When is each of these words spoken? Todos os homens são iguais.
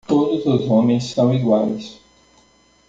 Todos 0.07 0.47
os 0.47 0.67
homens 0.67 1.11
são 1.11 1.31
iguais. 1.31 2.01